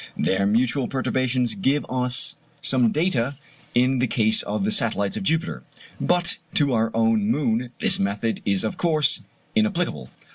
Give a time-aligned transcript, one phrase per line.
[0.17, 3.37] Their mutual perturbations give us some data
[3.75, 5.61] in the case of the satellites of Jupiter;
[5.99, 9.21] but to our own moon this method is of course
[9.55, 10.09] inapplicable.